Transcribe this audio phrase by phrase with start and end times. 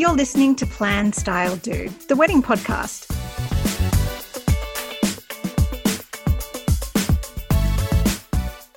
[0.00, 3.04] You're listening to Plan Style Do, the wedding podcast.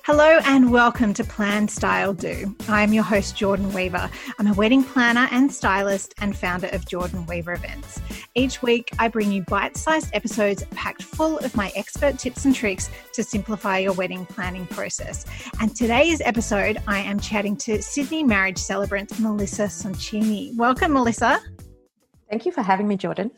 [0.02, 2.54] Hello and welcome to Plan Style Do.
[2.68, 4.10] I'm your host, Jordan Weaver.
[4.38, 8.02] I'm a wedding planner and stylist and founder of Jordan Weaver Events.
[8.36, 12.52] Each week, I bring you bite sized episodes packed full of my expert tips and
[12.52, 15.24] tricks to simplify your wedding planning process.
[15.60, 20.56] And today's episode, I am chatting to Sydney marriage celebrant Melissa Soncini.
[20.56, 21.38] Welcome, Melissa.
[22.28, 23.30] Thank you for having me, Jordan.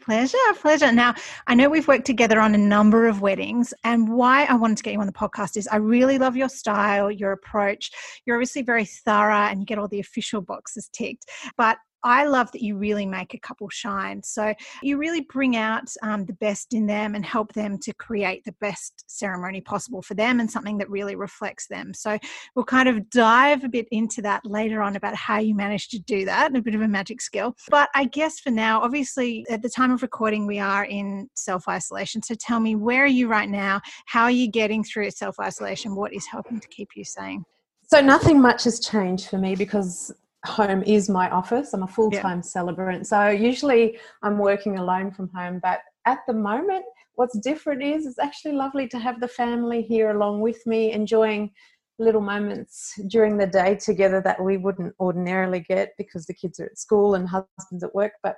[0.00, 0.92] Pleasure, pleasure.
[0.92, 1.16] Now,
[1.48, 4.84] I know we've worked together on a number of weddings, and why I wanted to
[4.84, 7.90] get you on the podcast is I really love your style, your approach.
[8.24, 11.24] You're obviously very thorough and you get all the official boxes ticked.
[11.56, 14.22] But I love that you really make a couple shine.
[14.22, 18.44] So you really bring out um, the best in them and help them to create
[18.44, 21.92] the best ceremony possible for them and something that really reflects them.
[21.92, 22.16] So
[22.54, 25.98] we'll kind of dive a bit into that later on about how you managed to
[25.98, 27.56] do that and a bit of a magic skill.
[27.70, 31.66] But I guess for now, obviously, at the time of recording, we are in self
[31.68, 32.22] isolation.
[32.22, 33.80] So tell me, where are you right now?
[34.06, 35.96] How are you getting through self isolation?
[35.96, 37.44] What is helping to keep you sane?
[37.88, 40.12] So nothing much has changed for me because
[40.46, 41.72] home is my office.
[41.72, 42.42] I'm a full time yeah.
[42.42, 43.06] celebrant.
[43.06, 45.60] So usually I'm working alone from home.
[45.62, 50.10] But at the moment, what's different is it's actually lovely to have the family here
[50.10, 51.50] along with me, enjoying
[51.98, 56.66] little moments during the day together that we wouldn't ordinarily get because the kids are
[56.66, 58.12] at school and husband's at work.
[58.22, 58.36] But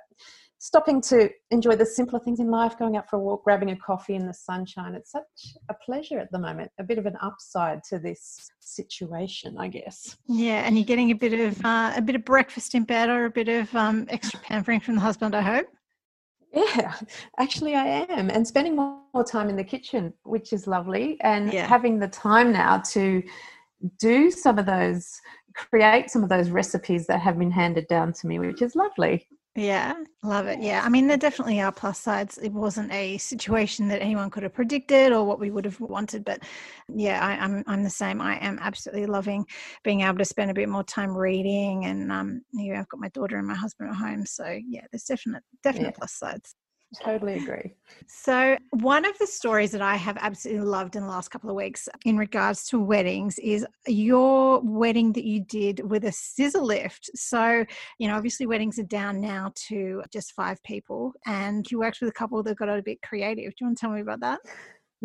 [0.59, 3.75] stopping to enjoy the simpler things in life, going out for a walk, grabbing a
[3.77, 4.93] coffee in the sunshine.
[4.93, 5.23] It's such
[5.69, 10.17] a pleasure at the moment, a bit of an upside to this situation, I guess.
[10.27, 13.25] Yeah, and you're getting a bit of uh, a bit of breakfast in bed or
[13.25, 15.67] a bit of um, extra pampering from the husband, I hope.
[16.53, 16.95] Yeah,
[17.37, 21.67] actually, I am, and spending more time in the kitchen, which is lovely, and yeah.
[21.67, 23.23] having the time now to
[23.97, 25.21] do some of those,
[25.55, 29.27] create some of those recipes that have been handed down to me, which is lovely.
[29.59, 29.93] Yeah,
[30.23, 30.61] love it.
[30.61, 32.37] Yeah, I mean, there definitely are plus sides.
[32.37, 36.23] It wasn't a situation that anyone could have predicted or what we would have wanted,
[36.23, 36.43] but
[36.87, 38.21] yeah, I, am I'm, I'm the same.
[38.21, 39.45] I am absolutely loving
[39.83, 43.01] being able to spend a bit more time reading, and um, you know, I've got
[43.01, 45.97] my daughter and my husband at home, so yeah, there's definite definite yeah.
[45.97, 46.55] plus sides.
[47.03, 47.75] Totally agree.
[48.07, 51.55] So, one of the stories that I have absolutely loved in the last couple of
[51.55, 57.11] weeks in regards to weddings is your wedding that you did with a scissor lift.
[57.13, 57.63] So,
[57.99, 62.09] you know, obviously, weddings are down now to just five people, and you worked with
[62.09, 63.51] a couple that got a bit creative.
[63.51, 64.39] Do you want to tell me about that?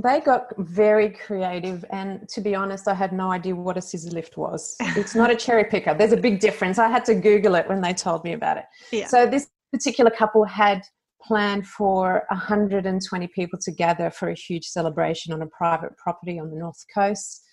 [0.03, 4.11] They got very creative, and to be honest, I had no idea what a scissor
[4.11, 4.75] lift was.
[4.81, 5.93] It's not a cherry picker.
[5.93, 6.79] There's a big difference.
[6.79, 8.65] I had to Google it when they told me about it.
[8.91, 9.07] Yeah.
[9.09, 10.83] So, this particular couple had
[11.27, 16.51] planned for 120 people to gather for a huge celebration on a private property on
[16.51, 17.45] the north coast.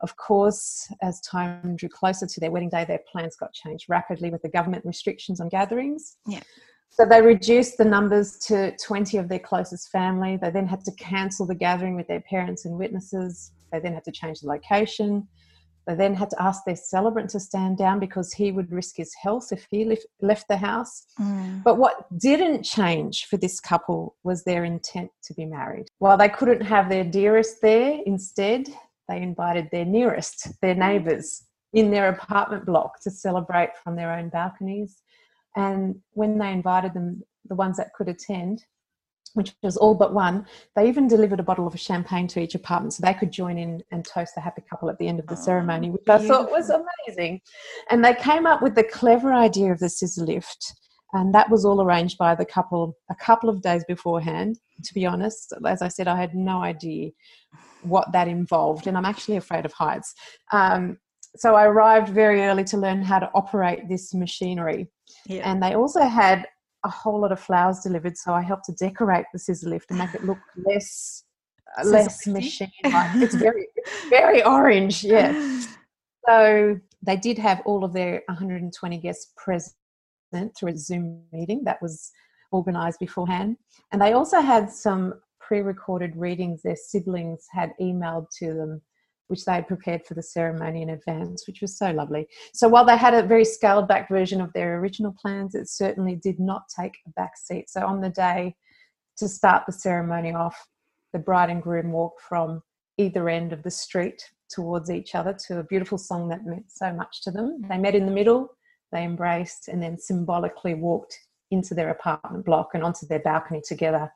[0.00, 4.30] Of course, as time drew closer to their wedding day, their plans got changed rapidly
[4.30, 6.16] with the government restrictions on gatherings.
[6.26, 6.42] Yeah.
[6.90, 10.36] So they reduced the numbers to 20 of their closest family.
[10.36, 13.52] They then had to cancel the gathering with their parents and witnesses.
[13.72, 15.28] They then had to change the location.
[15.88, 19.14] They then had to ask their celebrant to stand down because he would risk his
[19.14, 21.06] health if he left, left the house.
[21.18, 21.62] Mm.
[21.62, 25.86] But what didn't change for this couple was their intent to be married.
[25.98, 28.68] While they couldn't have their dearest there, instead,
[29.08, 34.28] they invited their nearest, their neighbours, in their apartment block to celebrate from their own
[34.28, 35.00] balconies.
[35.56, 38.62] And when they invited them, the ones that could attend,
[39.34, 40.46] which was all but one.
[40.76, 43.82] They even delivered a bottle of champagne to each apartment so they could join in
[43.90, 46.34] and toast the happy couple at the end of the oh, ceremony, which beautiful.
[46.34, 47.40] I thought was amazing.
[47.90, 50.74] And they came up with the clever idea of the scissor lift.
[51.14, 54.58] And that was all arranged by the couple a couple of days beforehand.
[54.84, 57.10] To be honest, as I said, I had no idea
[57.82, 60.14] what that involved, and I'm actually afraid of heights.
[60.52, 60.98] Um,
[61.36, 64.88] so I arrived very early to learn how to operate this machinery.
[65.26, 65.50] Yeah.
[65.50, 66.46] And they also had
[66.88, 69.98] a whole lot of flowers delivered, so I helped to decorate the scissor lift and
[69.98, 71.22] make it look less
[71.78, 73.14] uh, less machine like.
[73.16, 73.68] It's very
[74.08, 75.32] very orange, yeah.
[76.26, 79.72] So they did have all of their 120 guests present
[80.54, 82.10] through a Zoom meeting that was
[82.52, 83.56] organised beforehand,
[83.92, 88.82] and they also had some pre-recorded readings their siblings had emailed to them
[89.28, 92.26] which they had prepared for the ceremony in advance, which was so lovely.
[92.52, 96.16] So while they had a very scaled back version of their original plans, it certainly
[96.16, 97.70] did not take a back seat.
[97.70, 98.56] So on the day
[99.18, 100.56] to start the ceremony off,
[101.12, 102.62] the bride and groom walked from
[102.96, 106.92] either end of the street towards each other to a beautiful song that meant so
[106.92, 107.62] much to them.
[107.62, 107.68] Mm.
[107.68, 108.48] They met in the middle,
[108.92, 111.18] they embraced, and then symbolically walked
[111.50, 114.10] into their apartment block and onto their balcony together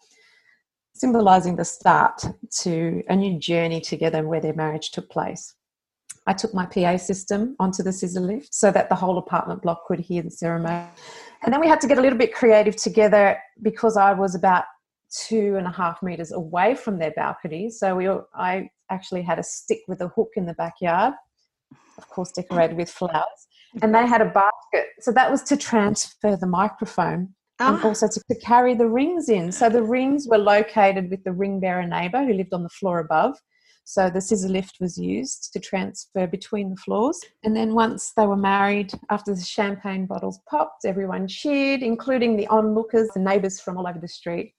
[0.95, 2.25] symbolizing the start
[2.61, 5.55] to a new journey together where their marriage took place.
[6.27, 9.87] I took my PA system onto the scissor lift so that the whole apartment block
[9.87, 10.87] could hear the ceremony.
[11.43, 14.65] And then we had to get a little bit creative together because I was about
[15.11, 17.71] two and a half meters away from their balcony.
[17.71, 21.15] So we, I actually had a stick with a hook in the backyard,
[21.99, 23.49] of course, decorated with flowers.
[23.83, 24.91] And they had a basket.
[25.01, 27.35] So that was to transfer the microphone
[27.69, 27.87] and ah.
[27.87, 29.53] also to, to, carry the rings in.
[29.53, 32.99] So the rings were located with the ring bearer neighbour who lived on the floor
[32.99, 33.37] above.
[33.85, 37.21] So the scissor lift was used to transfer between the floors.
[37.43, 42.47] And then once they were married, after the champagne bottles popped, everyone cheered, including the
[42.47, 44.55] onlookers, the neighbours from all over the street.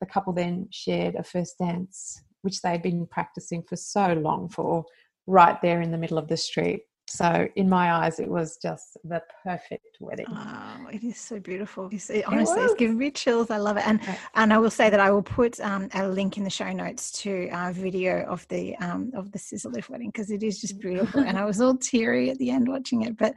[0.00, 4.84] The couple then shared a first dance, which they'd been practicing for so long for,
[5.26, 6.82] right there in the middle of the street.
[7.08, 10.26] So, in my eyes, it was just the perfect wedding.
[10.28, 11.88] Oh, it is so beautiful.
[11.92, 13.48] It's, it, honestly, it it's giving me chills.
[13.48, 13.86] I love it.
[13.86, 14.18] And right.
[14.34, 17.12] and I will say that I will put um, a link in the show notes
[17.22, 21.20] to a video of the um, of the lift wedding because it is just beautiful.
[21.20, 23.16] and I was all teary at the end watching it.
[23.16, 23.34] But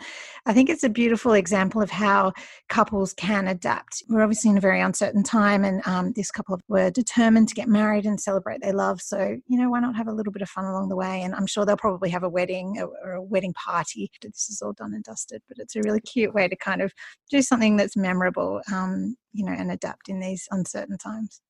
[0.48, 2.34] I think it's a beautiful example of how
[2.70, 4.02] couples can adapt.
[4.10, 7.68] We're obviously in a very uncertain time, and um, this couple were determined to get
[7.68, 9.00] married and celebrate their love.
[9.00, 11.22] So you know, why not have a little bit of fun along the way?
[11.22, 14.50] And I'm sure they'll probably have a wedding or, or a wedding party after this
[14.50, 15.42] is all done and dusted.
[15.48, 16.94] But it's a really cute way to kind of
[17.30, 21.42] do something that's memorable, um, you know, and adapt in these uncertain times.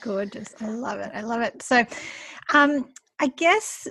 [0.00, 0.54] Gorgeous.
[0.60, 1.10] I love it.
[1.14, 1.62] I love it.
[1.62, 1.84] So,
[2.52, 3.88] um, I guess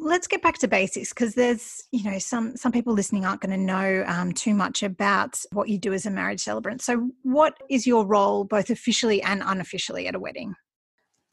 [0.00, 3.50] let's get back to basics because there's you know some some people listening aren't going
[3.50, 7.54] to know um, too much about what you do as a marriage celebrant so what
[7.70, 10.54] is your role both officially and unofficially at a wedding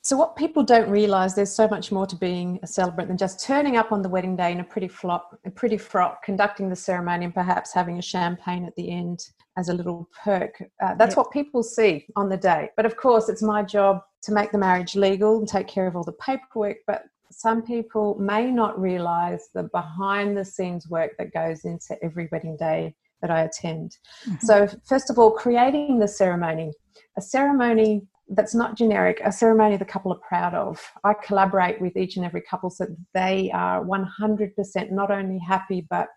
[0.06, 3.44] so, what people don't realise, there's so much more to being a celebrant than just
[3.44, 6.76] turning up on the wedding day in a pretty frock, a pretty frock, conducting the
[6.76, 9.26] ceremony, and perhaps having a champagne at the end
[9.58, 10.62] as a little perk.
[10.80, 11.22] Uh, that's yeah.
[11.22, 12.70] what people see on the day.
[12.78, 15.96] But of course, it's my job to make the marriage legal and take care of
[15.96, 16.78] all the paperwork.
[16.86, 22.30] But some people may not realise the behind the scenes work that goes into every
[22.32, 22.94] wedding day
[23.24, 23.98] that I attend.
[24.28, 24.46] Mm-hmm.
[24.46, 26.74] So, first of all, creating the ceremony.
[27.18, 30.82] A ceremony that's not generic, a ceremony the couple are proud of.
[31.04, 35.86] I collaborate with each and every couple so that they are 100% not only happy
[35.90, 36.08] but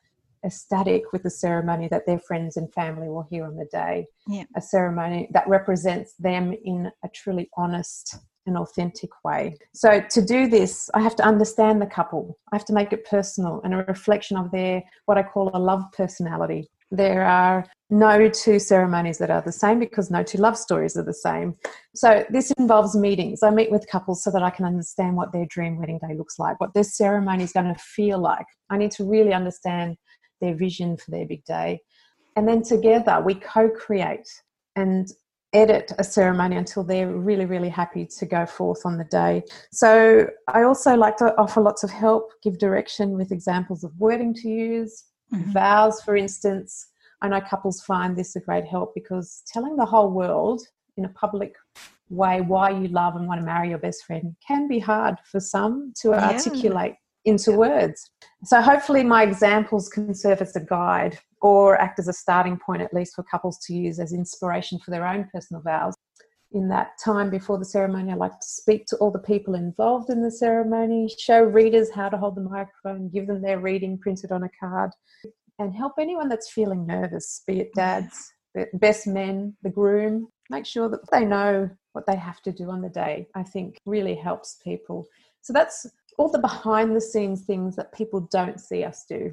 [0.45, 4.07] ecstatic with the ceremony that their friends and family will hear on the day.
[4.27, 4.45] Yeah.
[4.57, 8.17] A ceremony that represents them in a truly honest
[8.47, 9.57] and authentic way.
[9.75, 12.39] So, to do this, I have to understand the couple.
[12.53, 15.59] I have to make it personal and a reflection of their what I call a
[15.59, 16.69] love personality.
[16.91, 21.03] There are no two ceremonies that are the same because no two love stories are
[21.03, 21.55] the same.
[21.95, 23.43] So, this involves meetings.
[23.43, 26.39] I meet with couples so that I can understand what their dream wedding day looks
[26.39, 28.47] like, what their ceremony is going to feel like.
[28.71, 29.97] I need to really understand
[30.41, 31.81] their vision for their big day.
[32.37, 34.29] And then together we co create
[34.77, 35.09] and
[35.55, 39.43] edit a ceremony until they're really, really happy to go forth on the day.
[39.73, 44.35] So, I also like to offer lots of help, give direction with examples of wording
[44.35, 45.53] to use, Mm-hmm.
[45.53, 46.89] Vows, for instance,
[47.21, 50.61] I know couples find this a great help because telling the whole world
[50.97, 51.55] in a public
[52.11, 55.41] way why you love and want to marry your best friend can be hard for
[55.41, 56.31] some to yeah.
[56.31, 56.95] articulate
[57.25, 58.11] into words.
[58.45, 62.83] So, hopefully, my examples can serve as a guide or act as a starting point,
[62.83, 65.95] at least for couples to use as inspiration for their own personal vows
[66.53, 70.09] in that time before the ceremony, I like to speak to all the people involved
[70.09, 74.33] in the ceremony, show readers how to hold the microphone, give them their reading printed
[74.33, 74.91] on a card,
[75.59, 77.75] and help anyone that's feeling nervous, be it mm.
[77.75, 82.53] dads, the best men, the groom, make sure that they know what they have to
[82.53, 83.27] do on the day.
[83.35, 85.07] I think really helps people.
[85.43, 85.87] So that's
[86.19, 89.33] all the behind the scenes things that people don't see us do.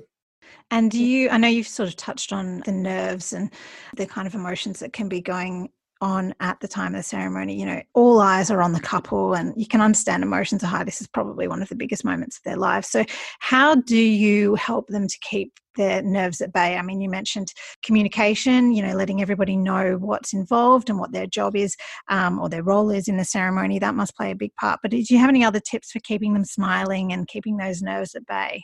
[0.69, 3.51] And do you, I know you've sort of touched on the nerves and
[3.95, 5.69] the kind of emotions that can be going
[6.05, 7.59] on at the time of the ceremony.
[7.59, 10.83] You know, all eyes are on the couple, and you can understand emotions are high.
[10.83, 12.89] This is probably one of the biggest moments of their lives.
[12.89, 13.03] So,
[13.39, 16.77] how do you help them to keep their nerves at bay?
[16.77, 17.51] I mean, you mentioned
[17.83, 21.75] communication, you know, letting everybody know what's involved and what their job is
[22.07, 23.79] um, or their role is in the ceremony.
[23.79, 24.81] That must play a big part.
[24.83, 28.13] But do you have any other tips for keeping them smiling and keeping those nerves
[28.13, 28.61] at bay?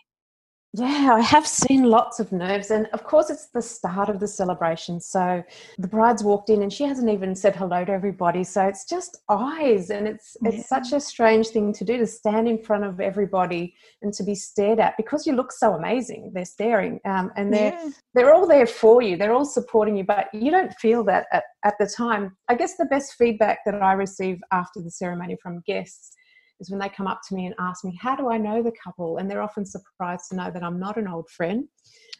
[0.73, 2.71] Yeah, I have seen lots of nerves.
[2.71, 5.01] And of course, it's the start of the celebration.
[5.01, 5.43] So
[5.77, 8.45] the bride's walked in and she hasn't even said hello to everybody.
[8.45, 9.89] So it's just eyes.
[9.89, 10.51] And it's yeah.
[10.51, 14.23] it's such a strange thing to do to stand in front of everybody and to
[14.23, 16.31] be stared at because you look so amazing.
[16.33, 17.89] They're staring um, and they're, yeah.
[18.13, 19.17] they're all there for you.
[19.17, 22.37] They're all supporting you, but you don't feel that at, at the time.
[22.47, 26.15] I guess the best feedback that I receive after the ceremony from guests
[26.61, 28.71] is when they come up to me and ask me, How do I know the
[28.83, 29.17] couple?
[29.17, 31.67] And they're often surprised to know that I'm not an old friend.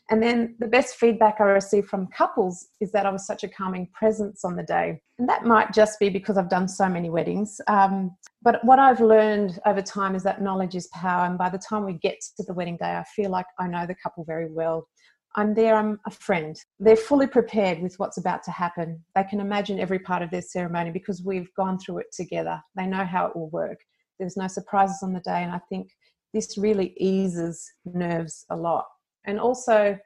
[0.10, 3.48] And then the best feedback I receive from couples is that I was such a
[3.48, 5.02] calming presence on the day.
[5.20, 7.62] And that might just be because I've done so many weddings.
[7.68, 11.26] Um, but what I've learned over time is that knowledge is power.
[11.26, 13.86] And by the time we get to the wedding day, I feel like I know
[13.86, 14.88] the couple very well.
[15.36, 16.58] I'm there, I'm a friend.
[16.80, 19.02] They're fully prepared with what's about to happen.
[19.16, 22.62] They can imagine every part of their ceremony because we've gone through it together.
[22.76, 23.80] They know how it will work.
[24.22, 25.44] There's no surprises on the day.
[25.44, 25.90] And I think
[26.32, 28.86] this really eases nerves a lot.
[29.26, 29.98] And also,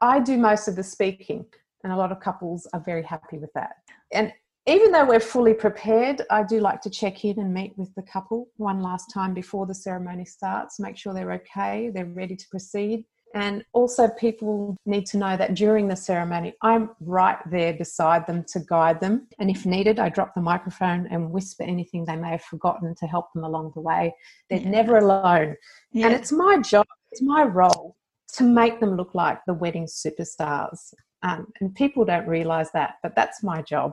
[0.00, 1.44] I do most of the speaking,
[1.84, 3.74] and a lot of couples are very happy with that.
[4.12, 4.32] And
[4.66, 8.02] even though we're fully prepared, I do like to check in and meet with the
[8.02, 12.48] couple one last time before the ceremony starts, make sure they're okay, they're ready to
[12.50, 13.04] proceed.
[13.34, 18.44] And also, people need to know that during the ceremony, I'm right there beside them
[18.48, 19.28] to guide them.
[19.38, 23.06] And if needed, I drop the microphone and whisper anything they may have forgotten to
[23.06, 24.14] help them along the way.
[24.48, 24.70] They're yeah.
[24.70, 25.56] never alone.
[25.92, 26.06] Yeah.
[26.06, 27.96] And it's my job, it's my role
[28.34, 30.94] to make them look like the wedding superstars.
[31.22, 33.92] Um, and people don't realize that, but that's my job.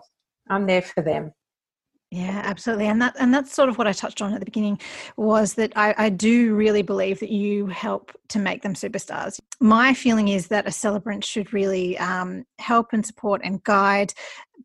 [0.50, 1.34] I'm there for them.
[2.16, 4.80] Yeah, absolutely, and that and that's sort of what I touched on at the beginning
[5.18, 9.38] was that I, I do really believe that you help to make them superstars.
[9.60, 14.14] My feeling is that a celebrant should really um, help and support and guide,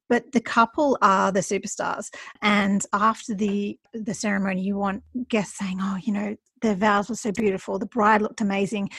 [0.09, 2.11] but the couple are the superstars.
[2.41, 7.17] And after the the ceremony, you want guests saying, "Oh, you know, their vows were
[7.17, 7.81] so beautiful.
[7.81, 8.91] The bride looked amazing."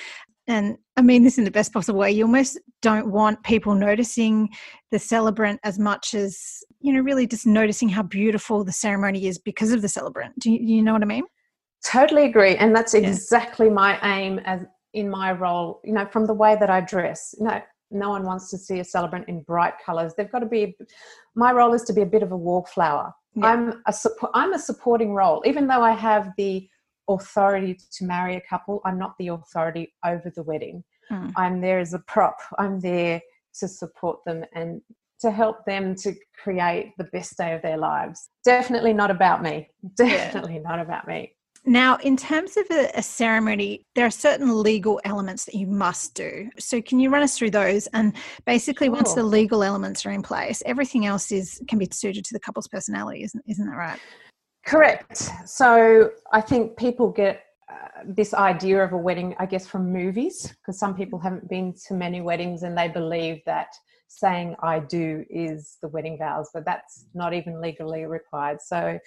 [0.51, 4.49] And I mean this in the best possible way, you almost don't want people noticing
[4.91, 9.39] the celebrant as much as, you know, really just noticing how beautiful the ceremony is
[9.39, 10.37] because of the celebrant.
[10.39, 11.23] Do you, you know what I mean?
[11.85, 12.55] Totally agree.
[12.57, 13.73] And that's exactly yeah.
[13.73, 14.61] my aim as
[14.93, 17.33] in my role, you know, from the way that I dress.
[17.39, 20.13] You know, no one wants to see a celebrant in bright colors.
[20.15, 20.75] They've got to be,
[21.35, 23.13] my role is to be a bit of a wallflower.
[23.35, 23.45] Yeah.
[23.45, 23.93] I'm a,
[24.33, 26.67] I'm a supporting role, even though I have the
[27.09, 28.81] authority to marry a couple.
[28.85, 30.83] I'm not the authority over the wedding.
[31.11, 31.33] Mm.
[31.35, 32.37] I'm there as a prop.
[32.57, 33.21] I'm there
[33.59, 34.81] to support them and
[35.19, 38.29] to help them to create the best day of their lives.
[38.43, 39.69] Definitely not about me.
[39.95, 40.61] Definitely yeah.
[40.61, 41.33] not about me.
[41.63, 46.15] Now, in terms of a, a, ceremony, there are certain legal elements that you must
[46.15, 46.49] do.
[46.57, 47.85] So, can you run us through those?
[47.93, 48.13] And
[48.47, 48.95] basically, sure.
[48.95, 52.39] once the legal elements are in place, everything else is can be suited to the
[52.39, 53.99] couple's personality, isn't isn't that right?
[54.65, 55.29] Correct.
[55.45, 60.53] So I think people get uh, this idea of a wedding, I guess, from movies,
[60.59, 63.67] because some people haven't been to many weddings and they believe that
[64.07, 68.61] saying I do is the wedding vows, but that's not even legally required.
[68.61, 68.99] So,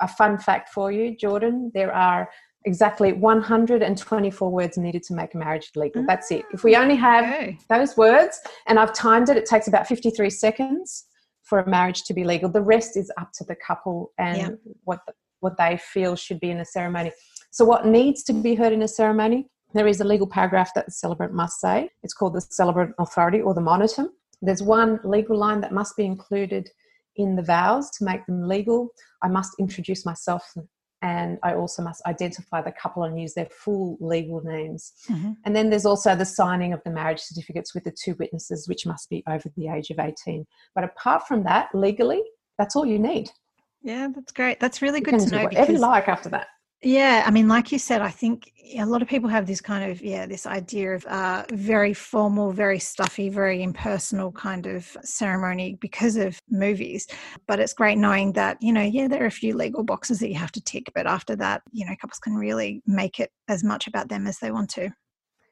[0.00, 2.28] a fun fact for you, Jordan there are
[2.64, 6.04] exactly 124 words needed to make a marriage legal.
[6.06, 6.44] That's it.
[6.52, 7.58] If we only have okay.
[7.68, 11.06] those words, and I've timed it, it takes about 53 seconds
[11.42, 12.48] for a marriage to be legal.
[12.48, 14.48] The rest is up to the couple and yeah.
[14.84, 17.12] what the, what they feel should be in a ceremony.
[17.50, 19.48] So, what needs to be heard in a ceremony?
[19.74, 21.90] There is a legal paragraph that the celebrant must say.
[22.02, 24.08] It's called the celebrant authority or the monitum.
[24.42, 26.68] There's one legal line that must be included
[27.16, 28.90] in the vows to make them legal.
[29.22, 30.52] I must introduce myself
[31.02, 34.92] and I also must identify the couple and use their full legal names.
[35.10, 35.32] Mm-hmm.
[35.44, 38.86] And then there's also the signing of the marriage certificates with the two witnesses, which
[38.86, 40.46] must be over the age of 18.
[40.74, 42.22] But apart from that, legally,
[42.56, 43.30] that's all you need.
[43.82, 44.60] Yeah, that's great.
[44.60, 45.44] That's really you good to know.
[45.44, 46.46] Whatever you like after that.
[46.82, 49.90] Yeah, I mean, like you said, I think a lot of people have this kind
[49.90, 55.78] of yeah, this idea of uh, very formal, very stuffy, very impersonal kind of ceremony
[55.80, 57.06] because of movies.
[57.46, 60.28] But it's great knowing that you know, yeah, there are a few legal boxes that
[60.28, 63.62] you have to tick, but after that, you know, couples can really make it as
[63.62, 64.90] much about them as they want to.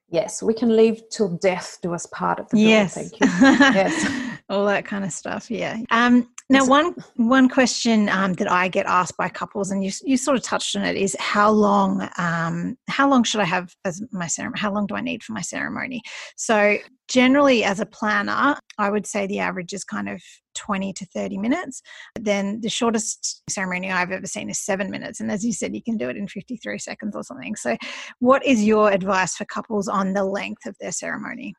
[0.09, 2.95] Yes, we can leave till death do us part of the yes.
[2.95, 3.19] Thank you.
[3.21, 4.41] yes.
[4.49, 5.49] All that kind of stuff.
[5.49, 5.79] Yeah.
[5.93, 10.17] Um, now, one one question um, that I get asked by couples, and you you
[10.17, 14.03] sort of touched on it, is how long um, how long should I have as
[14.11, 14.61] my ceremony?
[14.61, 16.03] How long do I need for my ceremony?
[16.37, 16.79] So,
[17.09, 20.21] generally, as a planner, I would say the average is kind of
[20.57, 21.83] twenty to thirty minutes.
[22.19, 25.83] Then the shortest ceremony I've ever seen is seven minutes, and as you said, you
[25.83, 27.55] can do it in fifty three seconds or something.
[27.55, 27.77] So,
[28.19, 31.55] what is your advice for couples on the length of their ceremony?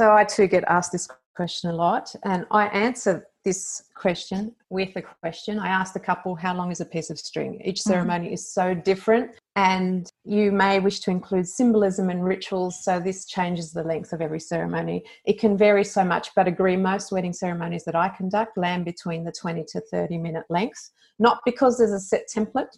[0.00, 4.96] So, I too get asked this question a lot, and I answer this question with
[4.96, 5.58] a question.
[5.58, 7.60] I asked the couple, How long is a piece of string?
[7.62, 7.90] Each mm-hmm.
[7.90, 8.32] ceremony mm-hmm.
[8.32, 13.72] is so different, and you may wish to include symbolism and rituals, so this changes
[13.72, 15.04] the length of every ceremony.
[15.26, 19.24] It can vary so much, but agree most wedding ceremonies that I conduct land between
[19.24, 22.74] the 20 to 30 minute length, not because there's a set template,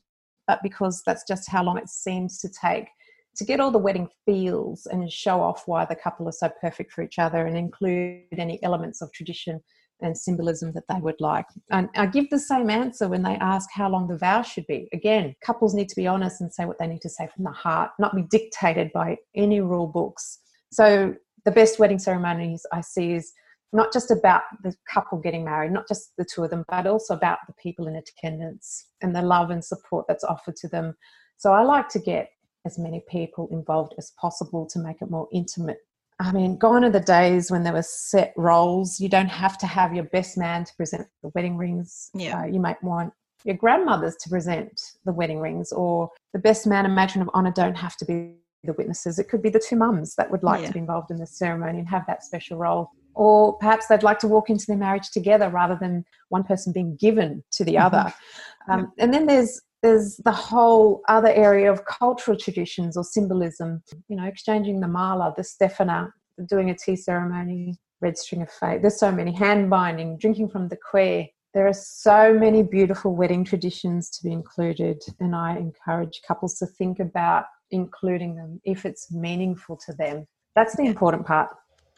[0.49, 2.89] but because that's just how long it seems to take
[3.37, 6.93] to get all the wedding feels and show off why the couple are so perfect
[6.93, 9.61] for each other and include any elements of tradition
[10.01, 11.47] and symbolism that they would like.
[11.71, 14.89] And I give the same answer when they ask how long the vows should be.
[14.93, 17.53] Again, couples need to be honest and say what they need to say from the
[17.53, 20.41] heart, not be dictated by any rule books.
[20.73, 23.33] So the best wedding ceremonies I see is
[23.73, 27.15] not just about the couple getting married, not just the two of them, but also
[27.15, 30.95] about the people in attendance and the love and support that's offered to them.
[31.39, 32.29] So I like to get
[32.65, 35.79] as many people involved as possible to make it more intimate.
[36.21, 39.01] I mean, gone are the days when there were set roles.
[39.01, 42.11] You don't have to have your best man to present the wedding rings.
[42.15, 42.43] Yeah.
[42.43, 43.13] Uh, you might want
[43.45, 47.51] your grandmothers to present the wedding rings, or the best man and matron of honour
[47.51, 49.19] don't have to be the witnesses.
[49.19, 50.69] It could be the two mums that would like Yeah.
[50.69, 52.91] to be involved in the ceremony and have that special role.
[53.15, 56.95] Or perhaps they'd like to walk into their marriage together rather than one person being
[56.97, 58.15] given to the other.
[58.69, 63.83] Um, and then there's there's the whole other area of cultural traditions or symbolism.
[64.09, 66.13] You know, exchanging the mala, the stefana,
[66.47, 68.81] doing a tea ceremony, red string of fate.
[68.83, 71.31] There's so many hand binding, drinking from the quaich.
[71.55, 76.67] There are so many beautiful wedding traditions to be included, and I encourage couples to
[76.67, 80.27] think about including them if it's meaningful to them.
[80.55, 81.51] That's the important part.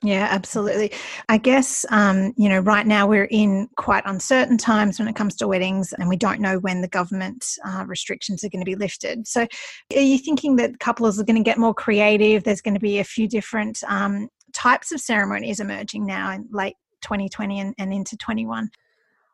[0.04, 0.92] Yeah, absolutely.
[1.30, 5.34] I guess, um, you know, right now we're in quite uncertain times when it comes
[5.36, 8.74] to weddings, and we don't know when the government uh, restrictions are going to be
[8.74, 9.26] lifted.
[9.26, 9.46] So,
[9.96, 12.44] are you thinking that couples are going to get more creative?
[12.44, 16.76] There's going to be a few different um, types of ceremonies emerging now in late
[17.00, 18.68] 2020 and, and into 21.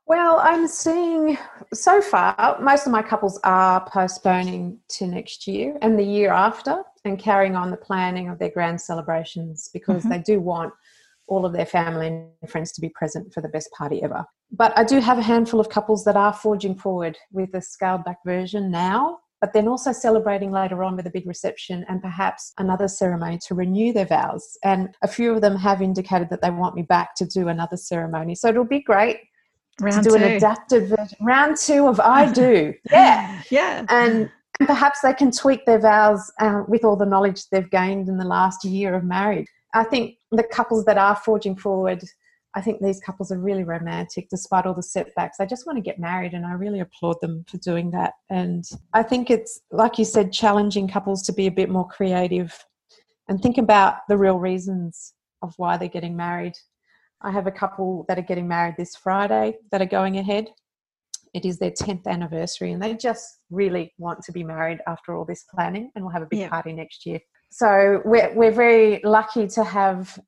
[0.07, 1.37] Well, I'm seeing
[1.75, 6.85] so far, most of my couples are postponing to next year and the year after
[7.05, 10.09] and carrying on the planning of their grand celebrations because Mhm.
[10.11, 10.73] they do want
[11.27, 14.25] all of their family and friends to be present for the best party ever.
[14.51, 18.05] But I do have a handful of couples that are forging forward with a scaled
[18.05, 22.53] back version now, but then also celebrating later on with a big reception and perhaps
[22.59, 24.59] another ceremony to renew their vows.
[24.65, 27.77] And a few of them have indicated that they want me back to do another
[27.77, 28.35] ceremony.
[28.35, 29.21] So it'll be great
[29.81, 30.25] Round to do two.
[30.25, 31.17] an adaptive version.
[31.21, 32.75] Round two of I Do.
[32.91, 33.41] Yeah.
[33.51, 33.87] Yeah.
[33.89, 38.19] And perhaps they can tweak their vows uh, with all the knowledge they've gained in
[38.19, 39.47] the last year of marriage.
[39.75, 42.03] I think the couples that are forging forward,
[42.55, 45.39] I think these couples are really romantic despite all the setbacks.
[45.39, 48.15] They just want to get married, and I really applaud them for doing that.
[48.29, 52.53] And I think it's, like you said, challenging couples to be a bit more creative
[53.29, 56.55] and think about the real reasons of why they're getting married.
[57.23, 60.49] I have a couple that are getting married this Friday that are going ahead.
[61.33, 65.25] It is their 10th anniversary and they just really want to be married after all
[65.25, 66.49] this planning and we'll have a big Yeah.
[66.49, 67.21] party next year.
[67.51, 70.19] So we're, we're very lucky to have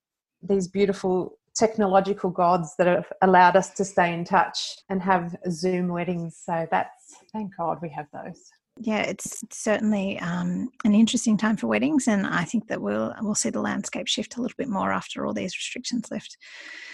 [0.42, 5.88] these beautiful technological gods that have allowed us to stay in touch and have Zoom
[5.88, 6.40] weddings.
[6.44, 8.40] So that's, thank God we have those.
[8.80, 13.34] Yeah, it's certainly um, an interesting time for weddings, and I think that we'll we'll
[13.34, 16.38] see the landscape shift a little bit more after all these restrictions lift.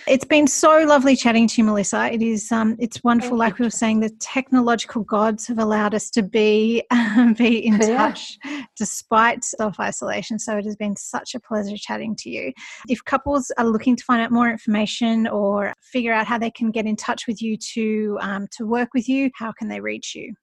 [0.09, 2.13] It's been so lovely chatting to you, Melissa.
[2.13, 3.63] It is um, it's wonderful, Thank like you.
[3.63, 6.83] we were saying, the technological gods have allowed us to be
[7.37, 7.97] be in Yeah.
[7.97, 8.39] touch
[8.77, 10.39] despite self isolation.
[10.39, 12.53] So it has been such a pleasure chatting to you.
[12.89, 16.71] If couples are looking to find out more information or figure out how they can
[16.73, 20.15] get in touch with you to um, to work with you, how can they reach
[20.17, 20.35] you?